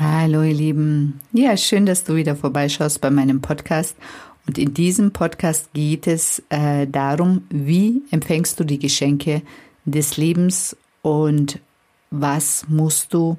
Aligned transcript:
Hallo 0.00 0.44
ihr 0.44 0.54
Lieben. 0.54 1.18
Ja, 1.32 1.56
schön, 1.56 1.84
dass 1.84 2.04
du 2.04 2.14
wieder 2.14 2.36
vorbeischaust 2.36 3.00
bei 3.00 3.10
meinem 3.10 3.40
Podcast. 3.40 3.96
Und 4.46 4.56
in 4.56 4.72
diesem 4.72 5.10
Podcast 5.10 5.72
geht 5.72 6.06
es 6.06 6.40
äh, 6.50 6.86
darum, 6.86 7.42
wie 7.50 8.02
empfängst 8.12 8.60
du 8.60 8.64
die 8.64 8.78
Geschenke 8.78 9.42
des 9.86 10.16
Lebens 10.16 10.76
und 11.02 11.58
was 12.12 12.64
musst 12.68 13.12
du 13.12 13.38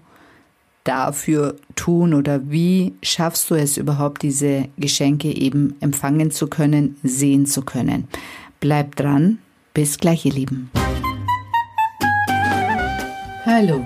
dafür 0.83 1.55
tun 1.75 2.13
oder 2.13 2.51
wie 2.51 2.93
schaffst 3.03 3.49
du 3.49 3.55
es 3.55 3.77
überhaupt, 3.77 4.21
diese 4.21 4.67
Geschenke 4.77 5.29
eben 5.29 5.75
empfangen 5.79 6.29
zu 6.29 6.47
können, 6.47 6.97
sehen 7.03 7.45
zu 7.45 7.61
können. 7.61 8.09
Bleib 8.59 8.97
dran. 8.97 9.39
Bis 9.73 9.97
gleich, 9.97 10.25
ihr 10.25 10.33
Lieben. 10.33 10.71
Hallo. 13.45 13.85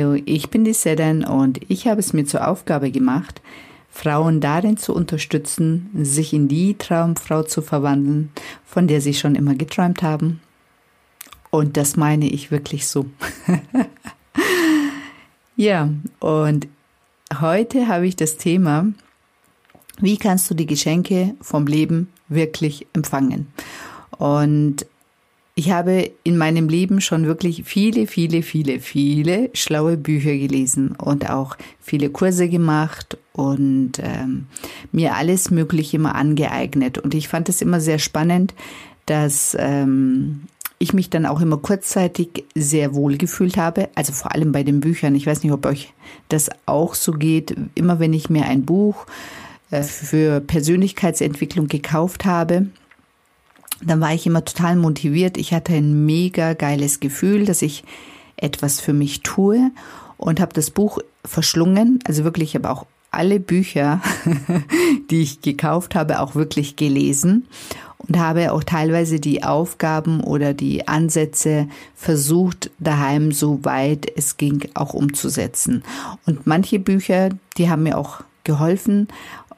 Hallo, 0.00 0.18
ich 0.24 0.48
bin 0.48 0.64
die 0.64 0.72
Sedan 0.72 1.24
und 1.24 1.60
ich 1.68 1.86
habe 1.86 2.00
es 2.00 2.14
mir 2.14 2.24
zur 2.24 2.48
Aufgabe 2.48 2.90
gemacht, 2.90 3.42
Frauen 3.90 4.40
darin 4.40 4.78
zu 4.78 4.94
unterstützen, 4.94 5.90
sich 5.92 6.32
in 6.32 6.48
die 6.48 6.74
Traumfrau 6.78 7.42
zu 7.42 7.60
verwandeln, 7.60 8.30
von 8.64 8.88
der 8.88 9.02
sie 9.02 9.12
schon 9.12 9.34
immer 9.34 9.54
geträumt 9.54 10.02
haben. 10.02 10.40
Und 11.50 11.76
das 11.76 11.96
meine 11.96 12.30
ich 12.30 12.50
wirklich 12.50 12.86
so. 12.86 13.04
ja, 15.56 15.90
und 16.18 16.66
heute 17.38 17.86
habe 17.86 18.06
ich 18.06 18.16
das 18.16 18.38
Thema, 18.38 18.86
wie 20.00 20.16
kannst 20.16 20.50
du 20.50 20.54
die 20.54 20.66
Geschenke 20.66 21.34
vom 21.42 21.66
Leben 21.66 22.08
wirklich 22.28 22.86
empfangen? 22.94 23.48
Und 24.16 24.86
ich 25.60 25.70
habe 25.70 26.10
in 26.24 26.38
meinem 26.38 26.70
Leben 26.70 27.02
schon 27.02 27.26
wirklich 27.26 27.64
viele, 27.66 28.06
viele, 28.06 28.42
viele, 28.42 28.80
viele 28.80 29.50
schlaue 29.52 29.98
Bücher 29.98 30.34
gelesen 30.34 30.92
und 30.92 31.28
auch 31.28 31.54
viele 31.82 32.08
Kurse 32.08 32.48
gemacht 32.48 33.18
und 33.34 33.98
ähm, 33.98 34.46
mir 34.90 35.16
alles 35.16 35.50
Mögliche 35.50 35.98
immer 35.98 36.14
angeeignet. 36.14 36.96
Und 36.96 37.12
ich 37.12 37.28
fand 37.28 37.50
es 37.50 37.60
immer 37.60 37.78
sehr 37.78 37.98
spannend, 37.98 38.54
dass 39.04 39.54
ähm, 39.60 40.44
ich 40.78 40.94
mich 40.94 41.10
dann 41.10 41.26
auch 41.26 41.42
immer 41.42 41.58
kurzzeitig 41.58 42.46
sehr 42.54 42.94
wohl 42.94 43.18
gefühlt 43.18 43.58
habe, 43.58 43.90
also 43.94 44.14
vor 44.14 44.34
allem 44.34 44.52
bei 44.52 44.62
den 44.62 44.80
Büchern. 44.80 45.14
Ich 45.14 45.26
weiß 45.26 45.42
nicht, 45.42 45.52
ob 45.52 45.66
euch 45.66 45.92
das 46.30 46.48
auch 46.64 46.94
so 46.94 47.12
geht. 47.12 47.54
Immer 47.74 48.00
wenn 48.00 48.14
ich 48.14 48.30
mir 48.30 48.46
ein 48.46 48.64
Buch 48.64 49.04
äh, 49.70 49.82
für 49.82 50.40
Persönlichkeitsentwicklung 50.40 51.68
gekauft 51.68 52.24
habe, 52.24 52.68
dann 53.82 54.00
war 54.00 54.12
ich 54.12 54.26
immer 54.26 54.44
total 54.44 54.76
motiviert. 54.76 55.36
Ich 55.36 55.52
hatte 55.52 55.74
ein 55.74 56.04
mega 56.06 56.54
geiles 56.54 57.00
Gefühl, 57.00 57.44
dass 57.44 57.62
ich 57.62 57.84
etwas 58.36 58.80
für 58.80 58.92
mich 58.92 59.22
tue 59.22 59.70
und 60.16 60.40
habe 60.40 60.52
das 60.52 60.70
Buch 60.70 60.98
verschlungen. 61.24 61.98
Also 62.04 62.24
wirklich, 62.24 62.50
ich 62.50 62.54
habe 62.56 62.70
auch 62.70 62.86
alle 63.10 63.40
Bücher, 63.40 64.00
die 65.10 65.22
ich 65.22 65.40
gekauft 65.40 65.94
habe, 65.94 66.20
auch 66.20 66.34
wirklich 66.34 66.76
gelesen 66.76 67.46
und 67.98 68.18
habe 68.18 68.52
auch 68.52 68.64
teilweise 68.64 69.20
die 69.20 69.42
Aufgaben 69.42 70.22
oder 70.22 70.54
die 70.54 70.88
Ansätze 70.88 71.68
versucht, 71.94 72.70
daheim 72.78 73.32
so 73.32 73.64
weit 73.64 74.10
es 74.16 74.36
ging 74.36 74.68
auch 74.74 74.94
umzusetzen. 74.94 75.82
Und 76.26 76.46
manche 76.46 76.78
Bücher, 76.78 77.30
die 77.56 77.68
haben 77.68 77.82
mir 77.82 77.98
auch 77.98 78.22
geholfen. 78.44 79.08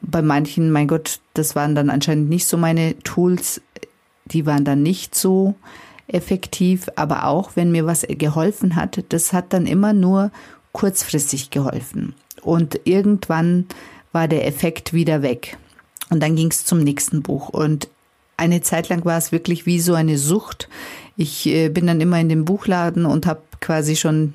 Bei 0.01 0.23
manchen, 0.23 0.73
mein 0.73 0.89
Gott, 0.89 1.21
das 1.35 1.55
waren 1.55 1.75
dann 1.75 1.91
anscheinend 1.91 2.29
nicht 2.29 2.47
so 2.47 2.57
meine 2.57 2.99
Tools 3.05 3.61
die 4.33 4.47
waren 4.47 4.65
dann 4.65 4.83
nicht 4.83 5.15
so 5.15 5.55
effektiv, 6.07 6.89
aber 6.97 7.27
auch 7.27 7.53
wenn 7.55 7.73
mir 7.73 7.87
was 7.87 8.07
geholfen 8.09 8.77
hat, 8.77 9.05
das 9.11 9.33
hat 9.33 9.53
dann 9.53 9.67
immer 9.67 9.93
nur 9.93 10.31
kurzfristig 10.73 11.51
geholfen. 11.51 12.15
Und 12.43 12.81
irgendwann 12.85 13.67
war 14.13 14.29
der 14.29 14.47
Effekt 14.47 14.93
wieder 14.93 15.23
weg. 15.23 15.57
Und 16.11 16.23
dann 16.23 16.37
ging 16.37 16.51
es 16.51 16.65
zum 16.65 16.81
nächsten 16.81 17.23
Buch. 17.23 17.49
Und 17.49 17.89
eine 18.37 18.61
Zeit 18.61 18.89
lang 18.89 19.05
war 19.05 19.17
es 19.17 19.33
wirklich 19.33 19.67
wie 19.67 19.81
so 19.81 19.95
eine 19.95 20.19
Sucht. 20.19 20.69
Ich 21.17 21.47
äh, 21.47 21.69
bin 21.69 21.87
dann 21.87 22.01
immer 22.01 22.19
in 22.21 22.29
den 22.29 22.45
Buchladen 22.45 23.07
und 23.07 23.27
habe 23.27 23.43
quasi 23.61 23.97
schon 23.97 24.35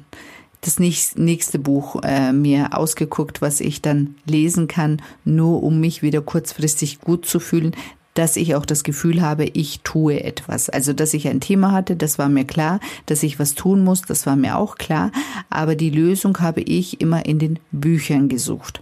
das 0.61 0.79
nächste 0.79 1.59
Buch 1.59 2.01
äh, 2.03 2.33
mir 2.33 2.75
ausgeguckt, 2.75 3.41
was 3.41 3.61
ich 3.61 3.81
dann 3.81 4.15
lesen 4.25 4.67
kann, 4.67 5.01
nur 5.23 5.61
um 5.61 5.79
mich 5.79 6.01
wieder 6.01 6.21
kurzfristig 6.21 6.99
gut 6.99 7.25
zu 7.25 7.39
fühlen 7.39 7.75
dass 8.17 8.35
ich 8.35 8.55
auch 8.55 8.65
das 8.65 8.83
Gefühl 8.83 9.21
habe, 9.21 9.45
ich 9.45 9.81
tue 9.81 10.23
etwas. 10.23 10.69
Also, 10.69 10.91
dass 10.91 11.13
ich 11.13 11.27
ein 11.27 11.39
Thema 11.39 11.71
hatte, 11.71 11.95
das 11.95 12.17
war 12.17 12.29
mir 12.29 12.45
klar, 12.45 12.79
dass 13.05 13.21
ich 13.21 13.37
was 13.37 13.53
tun 13.53 13.83
muss, 13.83 14.01
das 14.01 14.25
war 14.25 14.35
mir 14.35 14.57
auch 14.57 14.75
klar, 14.77 15.11
aber 15.51 15.75
die 15.75 15.91
Lösung 15.91 16.39
habe 16.39 16.61
ich 16.61 16.99
immer 16.99 17.27
in 17.27 17.37
den 17.37 17.59
Büchern 17.71 18.27
gesucht. 18.27 18.81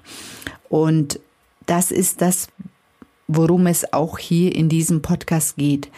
Und 0.69 1.19
das 1.65 1.91
ist 1.91 2.21
das, 2.21 2.47
worum 3.27 3.67
es 3.67 3.91
auch 3.91 4.19
hier 4.19 4.55
in 4.55 4.69
diesem 4.69 5.01
Podcast 5.01 5.57
geht. 5.57 5.89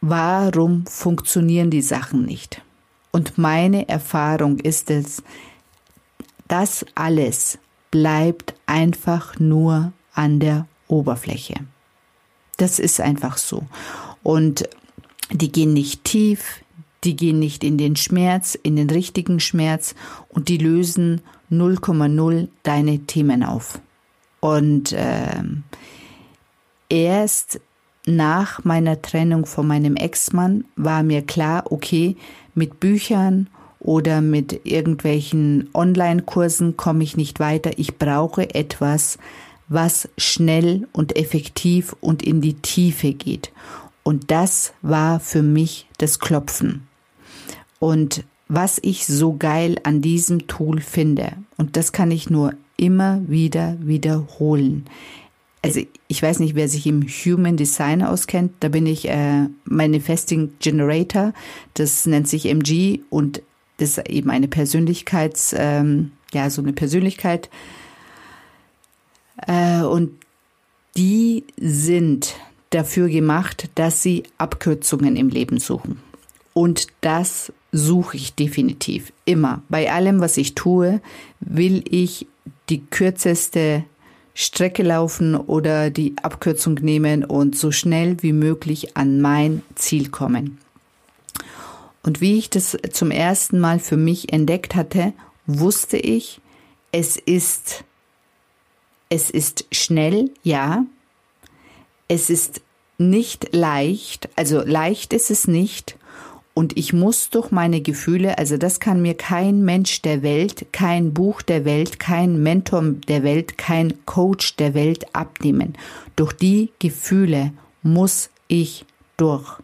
Warum 0.00 0.84
funktionieren 0.86 1.70
die 1.70 1.82
Sachen 1.82 2.24
nicht? 2.24 2.60
Und 3.12 3.38
meine 3.38 3.88
Erfahrung 3.88 4.58
ist 4.58 4.90
es, 4.90 5.22
das 6.48 6.84
alles 6.96 7.58
bleibt 7.92 8.54
einfach 8.66 9.38
nur 9.38 9.92
an 10.12 10.40
der 10.40 10.66
Oberfläche. 10.88 11.54
Das 12.62 12.78
ist 12.78 13.00
einfach 13.00 13.38
so. 13.38 13.64
Und 14.22 14.68
die 15.32 15.50
gehen 15.50 15.72
nicht 15.72 16.04
tief, 16.04 16.62
die 17.02 17.16
gehen 17.16 17.40
nicht 17.40 17.64
in 17.64 17.76
den 17.76 17.96
Schmerz, 17.96 18.54
in 18.54 18.76
den 18.76 18.88
richtigen 18.88 19.40
Schmerz 19.40 19.96
und 20.28 20.48
die 20.48 20.58
lösen 20.58 21.22
0,0 21.50 22.46
deine 22.62 23.00
Themen 23.00 23.42
auf. 23.42 23.80
Und 24.38 24.92
äh, 24.92 25.42
erst 26.88 27.58
nach 28.06 28.62
meiner 28.62 29.02
Trennung 29.02 29.44
von 29.44 29.66
meinem 29.66 29.96
Ex-Mann 29.96 30.64
war 30.76 31.02
mir 31.02 31.22
klar, 31.22 31.64
okay, 31.72 32.16
mit 32.54 32.78
Büchern 32.78 33.48
oder 33.80 34.20
mit 34.20 34.60
irgendwelchen 34.62 35.68
Online-Kursen 35.74 36.76
komme 36.76 37.02
ich 37.02 37.16
nicht 37.16 37.40
weiter. 37.40 37.72
Ich 37.76 37.98
brauche 37.98 38.54
etwas, 38.54 39.18
was 39.72 40.08
schnell 40.16 40.88
und 40.92 41.16
effektiv 41.16 41.94
und 42.00 42.22
in 42.22 42.40
die 42.40 42.54
Tiefe 42.54 43.12
geht. 43.12 43.52
Und 44.02 44.30
das 44.30 44.72
war 44.82 45.20
für 45.20 45.42
mich 45.42 45.86
das 45.98 46.18
Klopfen. 46.18 46.88
Und 47.78 48.24
was 48.48 48.78
ich 48.82 49.06
so 49.06 49.36
geil 49.36 49.76
an 49.82 50.02
diesem 50.02 50.46
Tool 50.46 50.80
finde, 50.80 51.32
und 51.56 51.76
das 51.76 51.92
kann 51.92 52.10
ich 52.10 52.28
nur 52.28 52.54
immer 52.76 53.22
wieder 53.26 53.76
wiederholen. 53.80 54.84
Also 55.62 55.80
ich 56.08 56.22
weiß 56.22 56.40
nicht, 56.40 56.56
wer 56.56 56.68
sich 56.68 56.86
im 56.86 57.02
Human 57.02 57.56
Design 57.56 58.02
auskennt. 58.02 58.52
Da 58.60 58.68
bin 58.68 58.84
ich 58.86 59.08
äh, 59.08 59.46
Manifesting 59.64 60.52
Generator. 60.58 61.32
Das 61.74 62.04
nennt 62.06 62.28
sich 62.28 62.46
MG 62.46 63.00
und 63.10 63.42
das 63.78 63.98
ist 63.98 64.08
eben 64.08 64.30
eine 64.30 64.48
Persönlichkeits, 64.48 65.54
ähm, 65.56 66.12
ja 66.32 66.50
so 66.50 66.62
eine 66.62 66.72
Persönlichkeit, 66.72 67.48
äh, 69.46 69.82
und 69.82 70.12
die 70.96 71.44
sind 71.58 72.34
dafür 72.70 73.08
gemacht, 73.08 73.70
dass 73.74 74.02
sie 74.02 74.24
Abkürzungen 74.38 75.16
im 75.16 75.28
Leben 75.28 75.58
suchen. 75.58 76.00
Und 76.54 76.88
das 77.00 77.52
suche 77.70 78.16
ich 78.16 78.34
definitiv 78.34 79.12
immer. 79.24 79.62
Bei 79.68 79.90
allem, 79.90 80.20
was 80.20 80.36
ich 80.36 80.54
tue, 80.54 81.00
will 81.40 81.82
ich 81.88 82.26
die 82.68 82.84
kürzeste 82.84 83.84
Strecke 84.34 84.82
laufen 84.82 85.34
oder 85.34 85.90
die 85.90 86.14
Abkürzung 86.22 86.74
nehmen 86.74 87.24
und 87.24 87.56
so 87.56 87.70
schnell 87.70 88.16
wie 88.22 88.32
möglich 88.32 88.96
an 88.96 89.20
mein 89.20 89.62
Ziel 89.74 90.10
kommen. 90.10 90.58
Und 92.02 92.20
wie 92.20 92.38
ich 92.38 92.50
das 92.50 92.76
zum 92.92 93.10
ersten 93.10 93.60
Mal 93.60 93.78
für 93.78 93.96
mich 93.96 94.32
entdeckt 94.32 94.74
hatte, 94.74 95.12
wusste 95.46 95.96
ich, 95.96 96.40
es 96.90 97.16
ist 97.16 97.84
es 99.12 99.28
ist 99.28 99.66
schnell, 99.70 100.30
ja. 100.42 100.86
Es 102.08 102.30
ist 102.30 102.62
nicht 102.96 103.54
leicht, 103.54 104.30
also 104.36 104.62
leicht 104.62 105.12
ist 105.12 105.30
es 105.30 105.46
nicht. 105.46 105.98
und 106.54 106.76
ich 106.76 106.92
muss 106.92 107.30
durch 107.30 107.50
meine 107.50 107.80
Gefühle, 107.80 108.36
also 108.38 108.56
das 108.56 108.78
kann 108.78 109.00
mir 109.00 109.14
kein 109.14 109.64
Mensch 109.64 110.02
der 110.02 110.22
Welt, 110.22 110.66
kein 110.72 111.14
Buch 111.14 111.40
der 111.42 111.64
Welt, 111.64 111.98
kein 111.98 112.42
Mentor 112.42 112.82
der 113.08 113.22
Welt, 113.22 113.56
kein 113.56 114.04
Coach 114.04 114.56
der 114.56 114.74
Welt 114.74 115.14
abnehmen. 115.14 115.74
Durch 116.16 116.32
die 116.32 116.70
Gefühle 116.78 117.52
muss 117.82 118.28
ich 118.48 118.84
durch. 119.16 119.60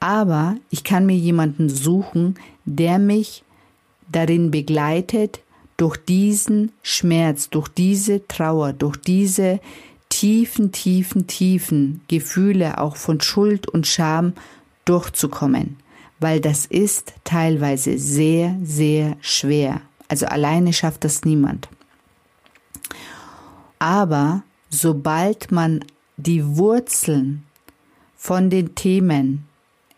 Aber 0.00 0.56
ich 0.70 0.82
kann 0.82 1.06
mir 1.06 1.16
jemanden 1.16 1.68
suchen, 1.68 2.36
der 2.64 2.98
mich 2.98 3.44
darin 4.10 4.50
begleitet, 4.50 5.40
durch 5.80 5.96
diesen 5.96 6.72
Schmerz, 6.82 7.48
durch 7.48 7.68
diese 7.68 8.26
Trauer, 8.28 8.74
durch 8.74 8.98
diese 8.98 9.60
tiefen, 10.10 10.72
tiefen, 10.72 11.26
tiefen 11.26 12.02
Gefühle 12.06 12.76
auch 12.76 12.96
von 12.96 13.22
Schuld 13.22 13.66
und 13.66 13.86
Scham 13.86 14.34
durchzukommen, 14.84 15.78
weil 16.18 16.40
das 16.40 16.66
ist 16.66 17.14
teilweise 17.24 17.96
sehr, 17.96 18.58
sehr 18.62 19.16
schwer. 19.22 19.80
Also 20.08 20.26
alleine 20.26 20.74
schafft 20.74 21.04
das 21.04 21.24
niemand. 21.24 21.68
Aber 23.78 24.42
sobald 24.68 25.50
man 25.50 25.82
die 26.18 26.58
Wurzeln 26.58 27.44
von 28.18 28.50
den 28.50 28.74
Themen 28.74 29.46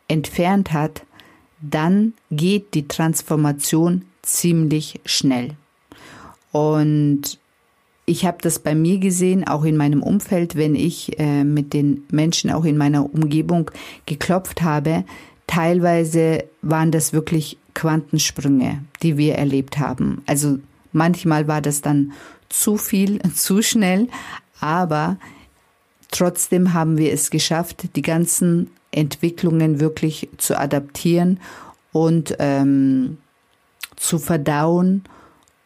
entfernt 0.06 0.72
hat, 0.72 1.02
dann 1.60 2.14
geht 2.30 2.74
die 2.74 2.86
Transformation 2.86 4.04
ziemlich 4.22 5.00
schnell. 5.04 5.56
Und 6.52 7.38
ich 8.04 8.26
habe 8.26 8.38
das 8.40 8.58
bei 8.58 8.74
mir 8.74 8.98
gesehen, 8.98 9.46
auch 9.46 9.64
in 9.64 9.76
meinem 9.76 10.02
Umfeld, 10.02 10.54
wenn 10.56 10.74
ich 10.74 11.18
äh, 11.18 11.44
mit 11.44 11.72
den 11.72 12.04
Menschen 12.10 12.50
auch 12.50 12.64
in 12.64 12.76
meiner 12.76 13.12
Umgebung 13.12 13.70
geklopft 14.06 14.62
habe. 14.62 15.04
Teilweise 15.46 16.44
waren 16.60 16.90
das 16.90 17.12
wirklich 17.12 17.58
Quantensprünge, 17.74 18.84
die 19.02 19.16
wir 19.16 19.36
erlebt 19.36 19.78
haben. 19.78 20.22
Also 20.26 20.58
manchmal 20.92 21.48
war 21.48 21.60
das 21.60 21.80
dann 21.80 22.12
zu 22.48 22.76
viel, 22.76 23.20
zu 23.34 23.62
schnell, 23.62 24.08
aber 24.60 25.16
trotzdem 26.10 26.74
haben 26.74 26.98
wir 26.98 27.12
es 27.12 27.30
geschafft, 27.30 27.96
die 27.96 28.02
ganzen 28.02 28.70
Entwicklungen 28.90 29.80
wirklich 29.80 30.28
zu 30.36 30.58
adaptieren 30.58 31.40
und 31.92 32.36
ähm, 32.38 33.18
zu 33.96 34.18
verdauen 34.18 35.04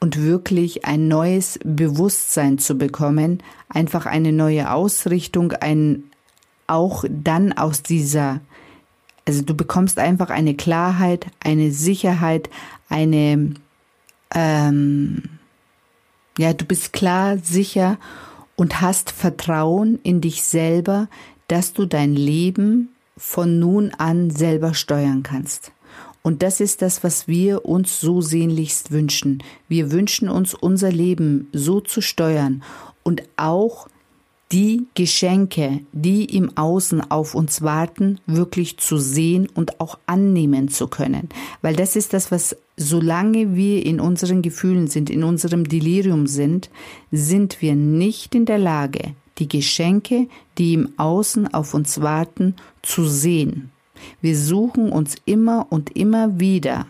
und 0.06 0.22
wirklich 0.22 0.84
ein 0.84 1.08
neues 1.08 1.58
Bewusstsein 1.64 2.58
zu 2.58 2.78
bekommen, 2.78 3.42
einfach 3.68 4.06
eine 4.06 4.30
neue 4.30 4.70
Ausrichtung, 4.70 5.50
ein 5.50 6.04
auch 6.68 7.04
dann 7.08 7.52
aus 7.52 7.82
dieser, 7.82 8.38
also 9.26 9.42
du 9.42 9.54
bekommst 9.54 9.98
einfach 9.98 10.30
eine 10.30 10.54
Klarheit, 10.54 11.26
eine 11.40 11.72
Sicherheit, 11.72 12.50
eine, 12.88 13.54
ähm, 14.32 15.22
ja, 16.38 16.52
du 16.52 16.64
bist 16.64 16.92
klar, 16.92 17.38
sicher 17.38 17.98
und 18.54 18.80
hast 18.80 19.10
Vertrauen 19.10 19.98
in 20.04 20.20
dich 20.20 20.44
selber, 20.44 21.08
dass 21.48 21.72
du 21.72 21.84
dein 21.84 22.14
Leben 22.14 22.90
von 23.16 23.58
nun 23.58 23.90
an 23.90 24.30
selber 24.30 24.72
steuern 24.72 25.24
kannst. 25.24 25.72
Und 26.26 26.42
das 26.42 26.58
ist 26.58 26.82
das, 26.82 27.04
was 27.04 27.28
wir 27.28 27.66
uns 27.66 28.00
so 28.00 28.20
sehnlichst 28.20 28.90
wünschen. 28.90 29.44
Wir 29.68 29.92
wünschen 29.92 30.28
uns 30.28 30.54
unser 30.54 30.90
Leben 30.90 31.46
so 31.52 31.78
zu 31.78 32.00
steuern 32.00 32.64
und 33.04 33.22
auch 33.36 33.86
die 34.50 34.88
Geschenke, 34.94 35.82
die 35.92 36.24
im 36.24 36.58
Außen 36.58 37.12
auf 37.12 37.36
uns 37.36 37.62
warten, 37.62 38.18
wirklich 38.26 38.78
zu 38.78 38.98
sehen 38.98 39.48
und 39.54 39.80
auch 39.80 40.00
annehmen 40.06 40.66
zu 40.66 40.88
können. 40.88 41.28
Weil 41.62 41.76
das 41.76 41.94
ist 41.94 42.12
das, 42.12 42.32
was 42.32 42.56
solange 42.76 43.54
wir 43.54 43.86
in 43.86 44.00
unseren 44.00 44.42
Gefühlen 44.42 44.88
sind, 44.88 45.10
in 45.10 45.22
unserem 45.22 45.68
Delirium 45.68 46.26
sind, 46.26 46.70
sind 47.12 47.62
wir 47.62 47.76
nicht 47.76 48.34
in 48.34 48.46
der 48.46 48.58
Lage, 48.58 49.14
die 49.38 49.46
Geschenke, 49.46 50.26
die 50.58 50.74
im 50.74 50.88
Außen 50.96 51.54
auf 51.54 51.72
uns 51.72 52.00
warten, 52.00 52.56
zu 52.82 53.04
sehen. 53.04 53.70
Wir 54.20 54.36
suchen 54.36 54.90
uns 54.90 55.16
immer 55.24 55.66
und 55.70 55.96
immer 55.96 56.38
wieder 56.40 56.86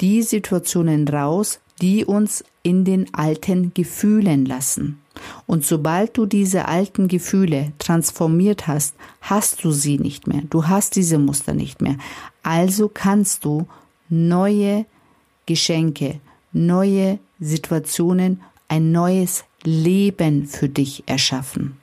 die 0.00 0.22
Situationen 0.22 1.08
raus, 1.08 1.60
die 1.80 2.04
uns 2.04 2.44
in 2.62 2.84
den 2.84 3.12
alten 3.14 3.72
Gefühlen 3.74 4.46
lassen. 4.46 5.00
Und 5.46 5.64
sobald 5.64 6.16
du 6.16 6.26
diese 6.26 6.68
alten 6.68 7.08
Gefühle 7.08 7.72
transformiert 7.78 8.66
hast, 8.66 8.94
hast 9.20 9.64
du 9.64 9.70
sie 9.72 9.98
nicht 9.98 10.26
mehr. 10.26 10.42
Du 10.48 10.68
hast 10.68 10.96
diese 10.96 11.18
Muster 11.18 11.54
nicht 11.54 11.80
mehr. 11.80 11.96
Also 12.42 12.88
kannst 12.92 13.44
du 13.44 13.66
neue 14.08 14.86
Geschenke, 15.46 16.20
neue 16.52 17.18
Situationen, 17.40 18.42
ein 18.68 18.92
neues 18.92 19.44
Leben 19.64 20.46
für 20.46 20.68
dich 20.68 21.02
erschaffen. 21.06 21.78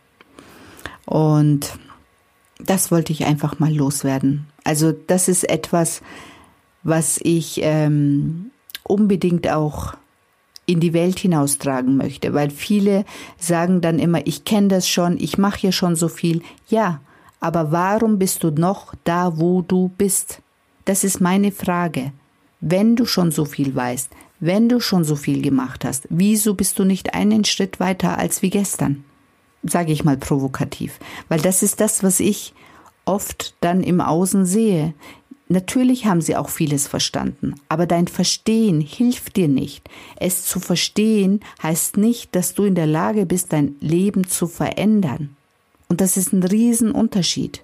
Und 1.05 1.77
das 2.69 2.91
wollte 2.91 3.13
ich 3.13 3.25
einfach 3.25 3.59
mal 3.59 3.73
loswerden. 3.73 4.47
Also 4.63 4.91
das 4.91 5.27
ist 5.27 5.47
etwas, 5.49 6.01
was 6.83 7.19
ich 7.21 7.59
ähm, 7.63 8.51
unbedingt 8.83 9.49
auch 9.49 9.95
in 10.65 10.79
die 10.79 10.93
Welt 10.93 11.19
hinaustragen 11.19 11.97
möchte, 11.97 12.33
weil 12.33 12.49
viele 12.49 13.05
sagen 13.37 13.81
dann 13.81 13.99
immer, 13.99 14.25
ich 14.25 14.45
kenne 14.45 14.67
das 14.67 14.87
schon, 14.87 15.17
ich 15.19 15.37
mache 15.37 15.59
hier 15.59 15.71
schon 15.71 15.95
so 15.95 16.07
viel. 16.07 16.41
Ja, 16.67 17.01
aber 17.39 17.71
warum 17.71 18.17
bist 18.17 18.43
du 18.43 18.49
noch 18.49 18.95
da, 19.03 19.37
wo 19.37 19.61
du 19.61 19.91
bist? 19.97 20.41
Das 20.85 21.03
ist 21.03 21.21
meine 21.21 21.51
Frage. 21.51 22.11
Wenn 22.61 22.95
du 22.95 23.05
schon 23.05 23.31
so 23.31 23.45
viel 23.45 23.75
weißt, 23.75 24.09
wenn 24.39 24.69
du 24.69 24.79
schon 24.79 25.03
so 25.03 25.15
viel 25.15 25.41
gemacht 25.41 25.85
hast, 25.85 26.07
wieso 26.09 26.55
bist 26.55 26.79
du 26.79 26.83
nicht 26.83 27.13
einen 27.13 27.45
Schritt 27.45 27.79
weiter 27.79 28.17
als 28.17 28.41
wie 28.41 28.49
gestern? 28.49 29.03
Sage 29.67 29.91
ich 29.91 30.03
mal 30.03 30.17
provokativ, 30.17 30.99
weil 31.27 31.41
das 31.41 31.63
ist 31.63 31.81
das, 31.81 32.03
was 32.03 32.19
ich 32.19 32.53
oft 33.05 33.55
dann 33.61 33.81
im 33.81 33.99
Außen 33.99 34.45
sehe. 34.45 34.93
Natürlich 35.47 36.05
haben 36.05 36.21
sie 36.21 36.35
auch 36.35 36.49
vieles 36.49 36.87
verstanden, 36.87 37.55
aber 37.69 37.85
dein 37.85 38.07
Verstehen 38.07 38.81
hilft 38.81 39.35
dir 39.35 39.47
nicht. 39.47 39.87
Es 40.15 40.43
zu 40.45 40.59
verstehen 40.59 41.41
heißt 41.61 41.97
nicht, 41.97 42.35
dass 42.35 42.55
du 42.55 42.63
in 42.63 42.73
der 42.73 42.87
Lage 42.87 43.25
bist, 43.27 43.53
dein 43.53 43.75
Leben 43.79 44.27
zu 44.27 44.47
verändern. 44.47 45.35
Und 45.87 46.01
das 46.01 46.17
ist 46.17 46.33
ein 46.33 46.43
Riesenunterschied. 46.43 47.63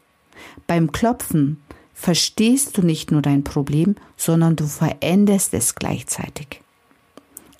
Beim 0.67 0.91
Klopfen 0.91 1.61
verstehst 1.93 2.77
du 2.77 2.83
nicht 2.83 3.11
nur 3.11 3.23
dein 3.23 3.43
Problem, 3.43 3.95
sondern 4.15 4.55
du 4.55 4.67
veränderst 4.67 5.53
es 5.53 5.73
gleichzeitig. 5.73 6.61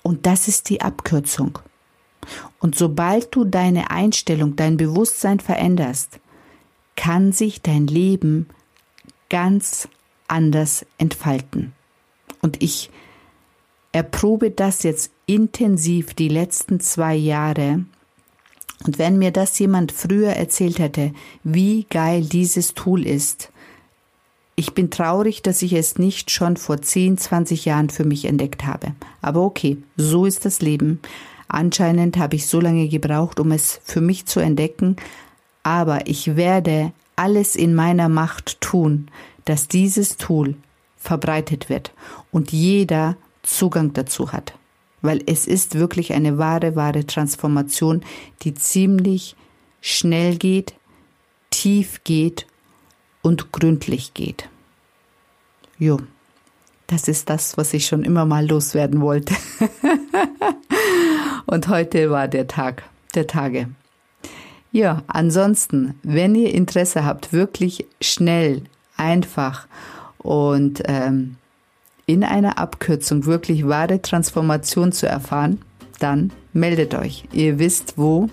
Und 0.02 0.26
das 0.26 0.46
ist 0.46 0.68
die 0.68 0.80
Abkürzung. 0.80 1.58
Und 2.58 2.76
sobald 2.76 3.34
du 3.34 3.44
deine 3.44 3.90
Einstellung, 3.90 4.56
dein 4.56 4.76
Bewusstsein 4.76 5.40
veränderst, 5.40 6.20
kann 6.96 7.32
sich 7.32 7.62
dein 7.62 7.86
Leben 7.86 8.48
ganz 9.30 9.88
anders 10.28 10.86
entfalten. 10.98 11.72
Und 12.40 12.62
ich 12.62 12.90
erprobe 13.92 14.50
das 14.50 14.82
jetzt 14.82 15.12
intensiv 15.26 16.14
die 16.14 16.28
letzten 16.28 16.80
zwei 16.80 17.14
Jahre. 17.14 17.84
Und 18.84 18.98
wenn 18.98 19.18
mir 19.18 19.30
das 19.30 19.58
jemand 19.58 19.92
früher 19.92 20.30
erzählt 20.30 20.78
hätte, 20.78 21.12
wie 21.44 21.84
geil 21.84 22.22
dieses 22.24 22.74
Tool 22.74 23.06
ist, 23.06 23.52
ich 24.54 24.74
bin 24.74 24.90
traurig, 24.90 25.42
dass 25.42 25.62
ich 25.62 25.72
es 25.72 25.98
nicht 25.98 26.30
schon 26.30 26.56
vor 26.56 26.82
10, 26.82 27.16
20 27.16 27.64
Jahren 27.64 27.90
für 27.90 28.04
mich 28.04 28.26
entdeckt 28.26 28.64
habe. 28.66 28.94
Aber 29.22 29.42
okay, 29.42 29.78
so 29.96 30.26
ist 30.26 30.44
das 30.44 30.60
Leben. 30.60 31.00
Anscheinend 31.52 32.16
habe 32.16 32.36
ich 32.36 32.46
so 32.46 32.60
lange 32.62 32.88
gebraucht, 32.88 33.38
um 33.38 33.52
es 33.52 33.78
für 33.84 34.00
mich 34.00 34.24
zu 34.24 34.40
entdecken, 34.40 34.96
aber 35.62 36.06
ich 36.06 36.34
werde 36.34 36.94
alles 37.14 37.56
in 37.56 37.74
meiner 37.74 38.08
Macht 38.08 38.62
tun, 38.62 39.10
dass 39.44 39.68
dieses 39.68 40.16
Tool 40.16 40.56
verbreitet 40.96 41.68
wird 41.68 41.92
und 42.30 42.52
jeder 42.52 43.18
Zugang 43.42 43.92
dazu 43.92 44.32
hat. 44.32 44.54
Weil 45.02 45.22
es 45.26 45.46
ist 45.46 45.74
wirklich 45.74 46.14
eine 46.14 46.38
wahre, 46.38 46.74
wahre 46.74 47.04
Transformation, 47.04 48.02
die 48.44 48.54
ziemlich 48.54 49.36
schnell 49.82 50.38
geht, 50.38 50.72
tief 51.50 52.02
geht 52.04 52.46
und 53.20 53.52
gründlich 53.52 54.14
geht. 54.14 54.48
Jo, 55.78 55.98
das 56.86 57.08
ist 57.08 57.28
das, 57.28 57.58
was 57.58 57.74
ich 57.74 57.86
schon 57.86 58.04
immer 58.04 58.24
mal 58.24 58.48
loswerden 58.48 59.02
wollte. 59.02 59.34
und 61.46 61.68
heute 61.68 62.10
war 62.10 62.28
der 62.28 62.46
Tag 62.46 62.84
der 63.14 63.26
Tage. 63.26 63.68
Ja, 64.72 65.02
ansonsten, 65.06 65.94
wenn 66.02 66.34
ihr 66.34 66.54
Interesse 66.54 67.04
habt, 67.04 67.32
wirklich 67.32 67.86
schnell, 68.00 68.62
einfach 68.96 69.66
und 70.18 70.82
ähm, 70.86 71.36
in 72.06 72.24
einer 72.24 72.58
Abkürzung 72.58 73.26
wirklich 73.26 73.66
wahre 73.66 74.00
Transformation 74.00 74.92
zu 74.92 75.06
erfahren, 75.06 75.60
dann 75.98 76.32
meldet 76.52 76.94
euch. 76.94 77.24
Ihr 77.32 77.58
wisst, 77.58 77.94
wo 77.96 78.28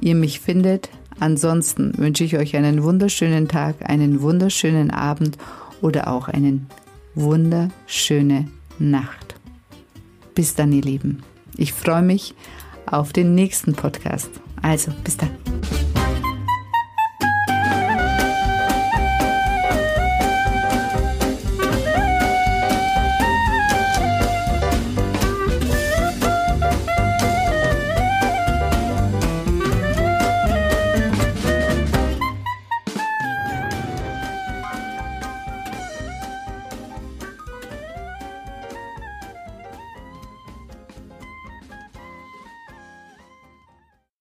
ihr 0.00 0.14
mich 0.14 0.40
findet. 0.40 0.90
Ansonsten 1.20 1.96
wünsche 1.96 2.24
ich 2.24 2.36
euch 2.36 2.56
einen 2.56 2.82
wunderschönen 2.82 3.48
Tag, 3.48 3.88
einen 3.88 4.20
wunderschönen 4.20 4.90
Abend 4.90 5.38
oder 5.80 6.08
auch 6.08 6.28
eine 6.28 6.60
wunderschöne 7.14 8.48
Nacht. 8.78 9.34
Bis 10.34 10.54
dann, 10.54 10.72
ihr 10.72 10.82
Lieben. 10.82 11.22
Ich 11.56 11.72
freue 11.72 12.02
mich 12.02 12.34
auf 12.86 13.12
den 13.12 13.34
nächsten 13.34 13.74
Podcast. 13.74 14.30
Also, 14.62 14.92
bis 15.04 15.16
dann. 15.16 15.30